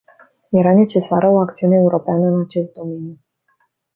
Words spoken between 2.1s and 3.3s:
în acest domeniu.